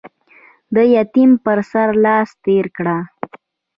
[0.75, 2.97] د يتيم پر سر لاس تېر کړه.